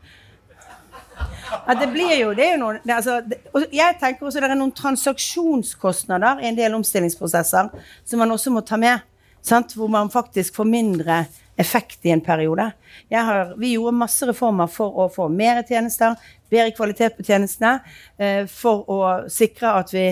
[1.63, 3.39] at det blir jo, det er jo noen, det, altså, det,
[3.73, 7.71] Jeg tenker også det er noen transaksjonskostnader i en del omstillingsprosesser
[8.05, 9.05] som man også må ta med.
[9.43, 9.75] Sant?
[9.75, 11.25] Hvor man faktisk får mindre
[11.61, 12.71] effekt i en periode.
[13.13, 16.15] Har, vi gjorde masse reformer for å få mer tjenester,
[16.51, 17.81] bedre kvalitet på tjenestene,
[18.19, 20.07] eh, for å sikre at vi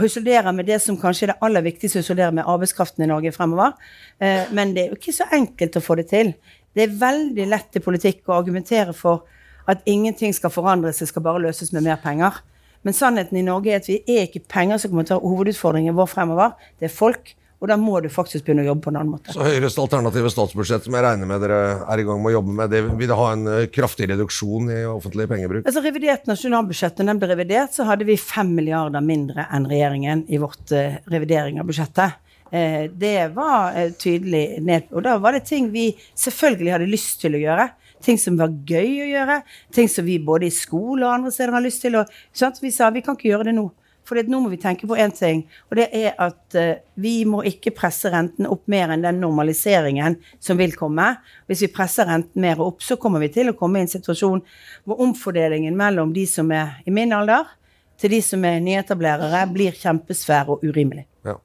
[0.00, 3.74] husholderer med det som kanskje er det aller viktigste, husholderer med arbeidskraften i Norge fremover.
[4.18, 6.34] Eh, men det er jo ikke så enkelt å få det til.
[6.74, 9.24] Det er veldig lett i politikk å argumentere for
[9.70, 12.42] at ingenting skal forandres, det skal bare løses med mer penger.
[12.84, 15.24] Men sannheten i Norge er at vi er ikke penger som kommer til å ta
[15.24, 16.52] hovedutfordringen vår fremover.
[16.80, 17.32] Det er folk.
[17.64, 19.32] Og da må du faktisk begynne å jobbe på en annen måte.
[19.32, 22.56] Så Høyres alternative statsbudsjett, som jeg regner med dere er i gang med å jobbe
[22.58, 25.64] med, det vil det ha en eh, kraftig reduksjon i offentlig pengebruk?
[25.64, 30.26] Altså Revidert nasjonalbudsjett, når den ble revidert, så hadde vi fem milliarder mindre enn regjeringen
[30.28, 32.20] i vårt uh, revidering av budsjettet.
[32.50, 35.86] Uh, det var uh, tydelig ned Og da var det ting vi
[36.20, 37.70] selvfølgelig hadde lyst til å gjøre
[38.04, 39.38] ting som var gøy å gjøre,
[39.74, 42.60] ting som vi både i skole og andre steder har lyst til Og, sant?
[42.62, 43.70] Vi sa vi kan ikke gjøre det nå.
[44.04, 47.40] For nå må vi tenke på én ting, og det er at uh, vi må
[47.48, 51.06] ikke presse renten opp mer enn den normaliseringen som vil komme.
[51.48, 54.44] Hvis vi presser renten mer opp, så kommer vi til å komme i en situasjon
[54.84, 57.48] hvor omfordelingen mellom de som er i min alder,
[57.96, 61.06] til de som er nyetablerere, blir kjempesvær og urimelig.
[61.24, 61.38] Ja.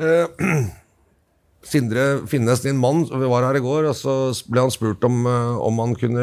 [0.00, 0.66] Eh,
[1.60, 4.14] Sindre Finnes, din mann, vi var her i går, og så
[4.48, 6.22] ble han spurt om, eh, om han kunne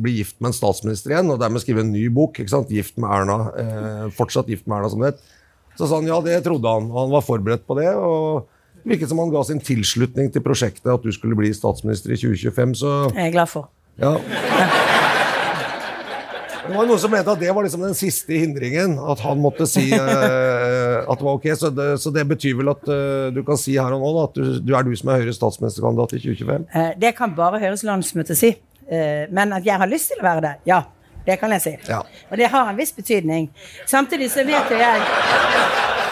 [0.00, 2.40] bli gift med en statsminister igjen, og dermed skrive en ny bok.
[2.40, 2.72] ikke sant?
[2.72, 3.38] Gift med Erna.
[3.52, 5.26] Eh, fortsatt gift med Erna, som det het.
[5.76, 7.90] Så sa han ja, det trodde han, og han var forberedt på det.
[7.94, 8.48] og
[8.82, 12.16] det virket som han ga sin tilslutning til prosjektet at du skulle bli statsminister i
[12.16, 12.74] 2025.
[12.80, 12.94] så...
[13.12, 13.68] Jeg er glad for.
[14.00, 14.16] Ja.
[14.16, 14.94] Ja.
[16.68, 18.98] Det var noen som mente at det var liksom den siste hindringen.
[19.00, 20.00] At han måtte si uh,
[21.10, 21.48] at det var ok.
[21.56, 24.26] Så det, så det betyr vel at uh, du kan si her og nå da,
[24.28, 26.68] at du, du er du som er Høyres statsministerkandidat i 2025?
[26.68, 28.56] Uh, eh, det kan bare Høyres landsmøte si.
[28.88, 30.78] men at jeg har lyst til å være det, ja.
[31.26, 31.74] Det kan jeg si.
[31.90, 31.98] Ja.
[32.30, 33.50] Og det har en viss betydning.
[33.86, 36.07] Samtidig så vet jo jeg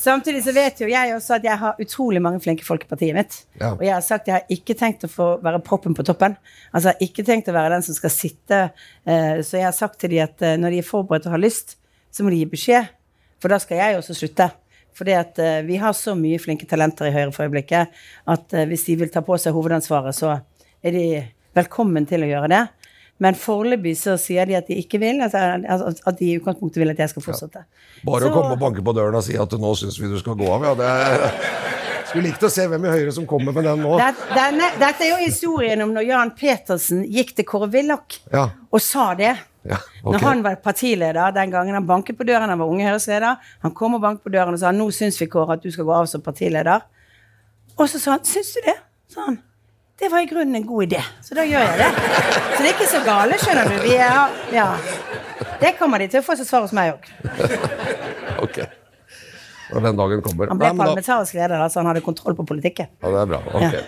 [0.00, 3.16] Samtidig så vet jo jeg også at jeg har utrolig mange flinke folk i partiet
[3.16, 3.36] mitt.
[3.60, 3.72] Ja.
[3.74, 6.36] Og jeg har sagt at jeg har ikke tenkt å få være proppen på toppen.
[6.70, 9.76] Altså jeg har ikke tenkt å være den som skal sitte uh, Så jeg har
[9.76, 11.76] sagt til dem at uh, når de er forberedt og har lyst,
[12.10, 12.90] så må de gi beskjed.
[13.40, 14.50] For da skal jeg også slutte.
[14.96, 18.00] Fordi at uh, vi har så mye flinke talenter i Høyre for øyeblikket
[18.34, 20.38] at hvis de vil ta på seg hovedansvaret, så
[20.80, 21.06] er de
[21.56, 22.64] velkommen til å gjøre det.
[23.20, 25.20] Men foreløpig så sier de at de ikke vil.
[25.20, 27.64] Altså, at de i utgangspunktet vil at jeg skal fortsette.
[27.66, 28.04] Ja.
[28.08, 30.16] Bare så, å komme og banke på døren og si at nå syns vi du
[30.22, 30.72] skal gå av, ja.
[30.78, 31.26] Det er,
[32.08, 33.92] skulle likt å se hvem i Høyre som kommer med den nå.
[34.00, 38.48] Dette, denne, dette er jo historien om når Jan Petersen gikk til Kåre Willoch ja.
[38.72, 39.34] og sa det.
[39.68, 40.14] Ja, okay.
[40.14, 43.52] Når han var partileder den gangen han banket på døren, han var unge Høyres-leder.
[43.66, 45.84] Han kom og banket på døren og sa nå syns vi, Kåre, at du skal
[45.88, 46.88] gå av som partileder.
[47.76, 48.78] Og så sa han syns du det?
[49.10, 49.40] sa han.
[50.00, 51.88] Det var i grunnen en god idé, så da gjør jeg det.
[51.92, 53.74] Så det er ikke så gale, skjønner du.
[53.84, 54.68] Vi er, ja.
[55.60, 57.10] Det kommer de til å få som svar hos meg òg.
[58.46, 58.62] ok.
[59.70, 60.48] Når den dagen kommer.
[60.50, 62.88] Han ble parlamentarisk leder, altså han hadde kontroll på politikken.
[63.02, 63.42] Ja, det er bra.
[63.52, 63.76] Ok.
[63.76, 63.84] Ja.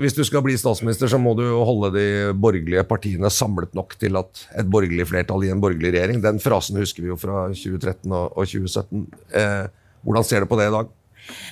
[0.00, 4.16] Hvis du skal bli statsminister, så må du holde de borgerlige partiene samlet nok til
[4.16, 6.22] at et borgerlig flertall i en borgerlig regjering.
[6.24, 9.04] Den frasen husker vi jo fra 2013 og 2017.
[9.36, 9.66] Eh,
[10.02, 10.92] hvordan ser du på det i dag?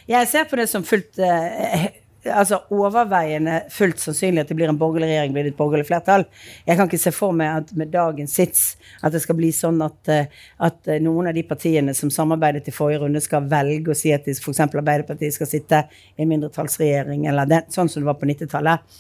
[0.09, 1.91] Jeg ser på det som fullt eh,
[2.33, 6.25] altså overveiende fullt sannsynlig at det blir en borgerlig regjering, blir det et borgerlig flertall.
[6.67, 8.65] Jeg kan ikke se for meg at med dagens sits
[9.03, 10.31] at det skal bli sånn at, eh,
[10.65, 14.13] at eh, noen av de partiene som samarbeidet i forrige runde, skal velge å si
[14.15, 14.65] at f.eks.
[14.67, 15.85] Arbeiderpartiet skal sitte
[16.17, 18.99] i en mindretallsregjering, eller den, sånn som det var på 90-tallet.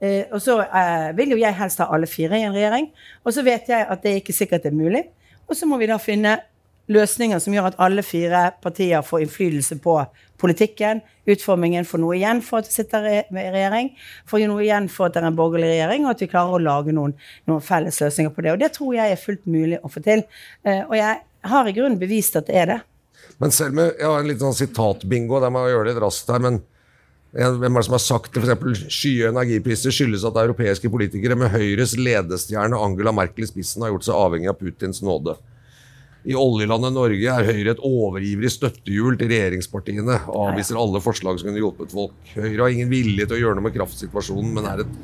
[0.00, 2.88] Eh, og så eh, vil jo jeg helst ha alle fire i en regjering.
[3.24, 5.04] Og så vet jeg at det ikke sikkert er mulig.
[5.50, 6.38] Og så må vi da finne
[6.90, 9.96] løsninger som gjør at alle fire partier får innflytelse på
[10.40, 13.92] politikken, utformingen, får noe igjen for at det sitter i regjering,
[14.28, 16.62] får noe igjen for at det er en borgerlig regjering, og at vi klarer å
[16.64, 17.14] lage noen,
[17.50, 18.54] noen felles løsninger på det.
[18.54, 20.24] Og det tror jeg er fullt mulig å få til.
[20.64, 21.20] Eh, og jeg
[21.52, 22.80] har i grunnen bevist at det er det.
[23.40, 26.32] Men selv med Jeg har en liten sånn sitatbingo, der må jeg gjøre litt raskt
[26.32, 26.42] her.
[26.42, 26.60] men
[27.30, 28.42] hvem er det som har sagt det?
[28.42, 28.88] F.eks.
[28.90, 34.08] Skye energipriser skyldes at europeiske politikere med Høyres ledestjerne Angela Merkel i spissen har gjort
[34.08, 35.36] seg avhengig av Putins nåde.
[36.28, 40.18] I oljelandet Norge er Høyre et overivrig støttehjul til regjeringspartiene.
[40.28, 42.16] Avviser alle forslag som kunne hjulpet folk.
[42.34, 44.98] Høyre har ingen vilje til å gjøre noe med kraftsituasjonen, men er et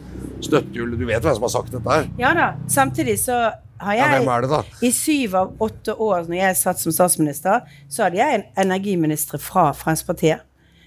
[0.45, 0.93] støttehjul.
[1.01, 2.11] Du vet hvem som har sagt dette her?
[2.21, 2.51] Ja da.
[2.69, 3.39] Samtidig så
[3.81, 4.61] har jeg ja, det?
[4.85, 9.41] I syv av åtte år når jeg satt som statsminister, så hadde jeg en energiminister
[9.41, 10.45] fra Fremskrittspartiet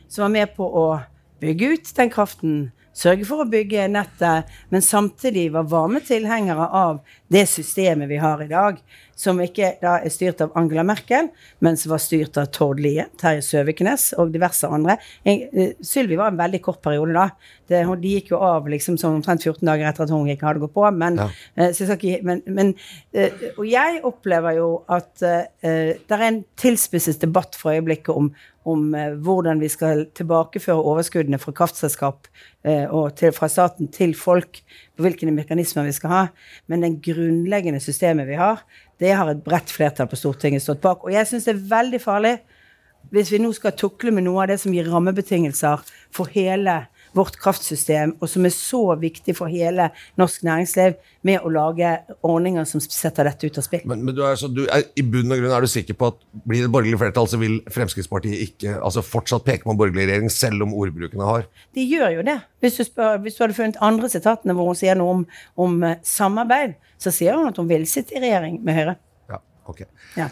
[0.10, 0.86] som var med på å
[1.42, 2.56] bygge ut den kraften
[3.00, 7.00] sørge for å bygge nettet, men samtidig var varme tilhengere av
[7.32, 8.80] det systemet vi har i dag,
[9.20, 11.28] som ikke da er styrt av Angela Merkel,
[11.64, 14.96] men som var styrt av Tord Lie, Terje Søviknes og diverse andre.
[15.28, 17.26] Eh, Sylvi var en veldig kort periode da.
[17.70, 20.64] Det, de gikk jo av liksom sånn omtrent 14 dager etter at hun ikke hadde
[20.64, 20.86] gått på.
[20.96, 21.28] Men, ja.
[21.60, 22.72] uh, men, men
[23.18, 28.32] uh, Og jeg opplever jo at uh, det er en tilspisset debatt for øyeblikket om
[28.70, 32.30] om eh, hvordan vi skal tilbakeføre overskuddene fra kraftselskap
[32.64, 34.62] eh, og til, fra staten til folk,
[34.96, 36.22] på hvilke mekanismer vi skal ha.
[36.72, 38.64] Men det grunnleggende systemet vi har,
[39.00, 41.06] det har et bredt flertall på Stortinget stått bak.
[41.06, 42.38] Og jeg syns det er veldig farlig
[43.14, 46.82] hvis vi nå skal tukle med noe av det som gir rammebetingelser for hele
[47.18, 51.92] vårt kraftsystem, og som er så viktig for hele norsk næringsliv, med å lage
[52.26, 53.84] ordninger som setter dette ut av spill.
[53.90, 56.12] Men, men du er, så, du er, i bunn og grunn er du sikker på
[56.14, 59.80] at blir det et borgerlig flertall, så vil Fremskrittspartiet ikke altså fortsatt peke på en
[59.80, 61.48] borgerlig regjering, selv om ordbrukene har?
[61.76, 62.38] De gjør jo det.
[62.64, 65.26] Hvis du, spør, hvis du hadde funnet andre sitatene hvor hun sier noe om,
[65.60, 68.96] om uh, samarbeid, så sier hun at hun vil sitte i regjering med Høyre.
[69.32, 69.42] Ja,
[69.72, 69.84] ok.
[70.20, 70.30] Ja.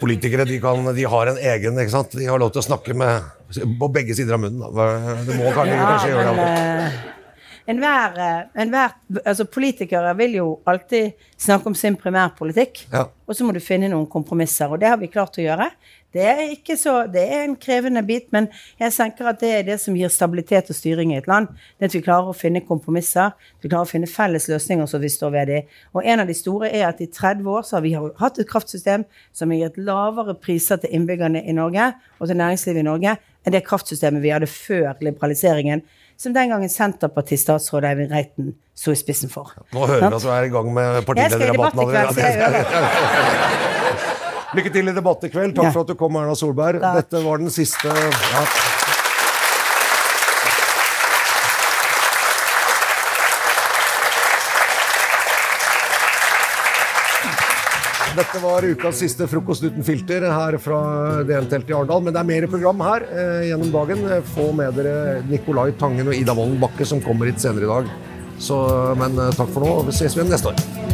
[0.00, 2.14] Politikere de, kan, de, har en egen ikke sant?
[2.18, 3.26] De har lov til å snakke med,
[3.80, 4.62] på begge sider av munnen.
[4.64, 4.86] Da.
[5.26, 6.46] Det må kanskje, ja, kanskje gjøre det.
[6.46, 7.12] Uh,
[7.74, 12.86] enhver, eh, enhver altså Politikere vil jo alltid snakke om sin primærpolitikk.
[12.92, 13.06] Ja.
[13.26, 15.70] Og så må du finne noen kompromisser, og det har vi klart å gjøre.
[16.14, 18.46] Det er, ikke så, det er en krevende bit, men
[18.78, 21.48] jeg tenker at det er det som gir stabilitet og styring i et land.
[21.78, 25.10] Det at vi klarer å finne kompromisser, vi klarer å finne felles løsninger som vi
[25.10, 25.60] står ved i.
[25.98, 28.50] Og en av de store er at i 30 år så har vi hatt et
[28.50, 31.90] kraftsystem som har gitt lavere priser til innbyggerne i Norge
[32.20, 35.82] og til næringslivet i Norge enn det kraftsystemet vi hadde før liberaliseringen,
[36.16, 39.52] som den gangen Senterparti-statsråd Eivind Reiten sto i spissen for.
[39.74, 43.80] Nå hører vi at du er i gang med partilederdebatten allerede.
[44.54, 45.56] Lykke til i debatt i kveld.
[45.56, 46.82] Takk for at du kom, Erna Solberg.
[46.82, 47.02] Takk.
[47.02, 48.44] Dette var den siste ja.
[58.14, 60.78] Dette var ukas siste Frokost uten filter her fra
[61.26, 62.04] DN-teltet i Arendal.
[62.06, 64.06] Men det er mer program her eh, gjennom dagen.
[64.36, 67.90] Få med dere Nicolai Tangen og Ida Vollen Bakke som kommer hit senere i dag.
[68.38, 68.60] Så,
[69.00, 70.93] men eh, takk for nå, vi ses igjen neste år.